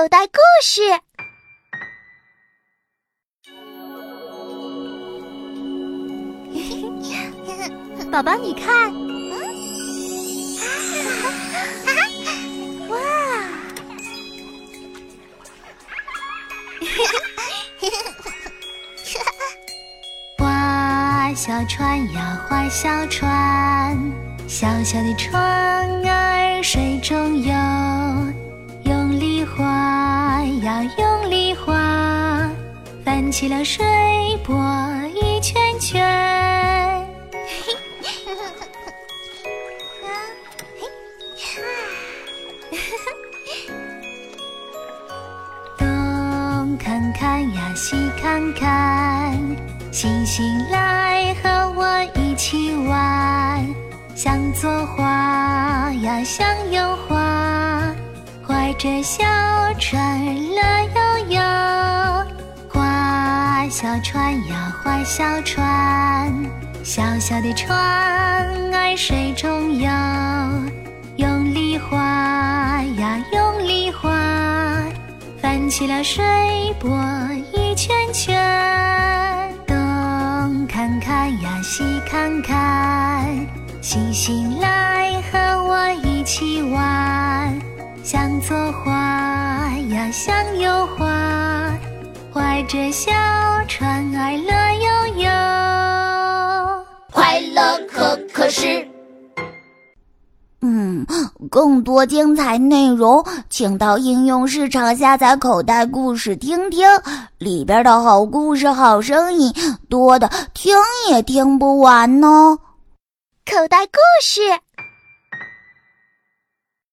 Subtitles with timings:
[0.00, 0.80] 口袋故事。
[8.10, 8.90] 宝宝，你看，
[12.88, 12.96] 哇！
[20.38, 23.98] 划小船呀，划小船，
[24.48, 25.38] 小小的船
[26.06, 27.52] 儿水中游，
[33.30, 33.84] 起了水
[34.44, 34.56] 波
[35.14, 36.00] 一圈圈。
[45.78, 49.38] 东看看呀，西看看，
[49.92, 53.66] 星星来和我一起玩。
[54.14, 57.94] 向左划呀，向右划，
[58.44, 59.24] 划着小
[59.78, 60.20] 船
[60.50, 60.60] 乐
[60.94, 60.99] 呀。
[63.80, 66.30] 小船呀，划小船，
[66.84, 69.88] 小小的船儿水中游，
[71.16, 71.96] 用力划
[72.98, 74.10] 呀，用力划。
[75.40, 76.22] 翻起了水
[76.78, 76.94] 波
[77.54, 83.24] 一圈圈，东看看呀，西看看，
[83.80, 87.58] 星星来和我一起玩。
[88.02, 88.92] 向左划
[89.88, 91.06] 呀，向右划，
[92.60, 93.10] 划着小
[93.66, 94.52] 船儿乐
[94.84, 95.30] 悠悠。
[97.10, 98.86] 快乐可可是。
[100.60, 101.06] 嗯，
[101.50, 106.86] 更多精彩内容，请到应用市场下载《口袋故事》听听，
[107.38, 109.50] 里边的好故事、好声音
[109.88, 110.76] 多的听
[111.08, 112.58] 也听不完呢。
[113.50, 114.42] 口袋故事。